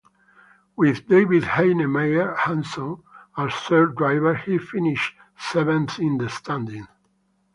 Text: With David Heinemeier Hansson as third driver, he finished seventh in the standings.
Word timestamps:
With 0.75 1.07
David 1.07 1.43
Heinemeier 1.43 2.35
Hansson 2.35 3.03
as 3.37 3.53
third 3.53 3.95
driver, 3.95 4.33
he 4.33 4.57
finished 4.57 5.13
seventh 5.37 5.99
in 5.99 6.17
the 6.17 6.27
standings. 6.27 6.87